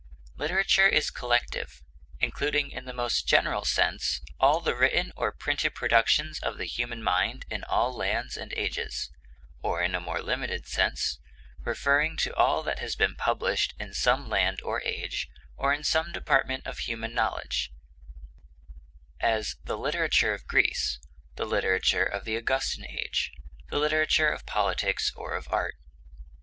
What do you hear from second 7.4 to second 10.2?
in all lands and ages, or in a more